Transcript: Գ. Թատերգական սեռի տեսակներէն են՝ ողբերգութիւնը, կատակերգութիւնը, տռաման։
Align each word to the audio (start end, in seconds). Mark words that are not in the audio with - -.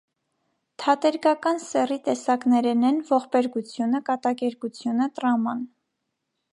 Գ. 0.01 0.77
Թատերգական 0.83 1.61
սեռի 1.65 1.99
տեսակներէն 2.09 2.89
են՝ 2.91 2.99
ողբերգութիւնը, 3.11 4.03
կատակերգութիւնը, 4.11 5.11
տռաման։ 5.19 5.67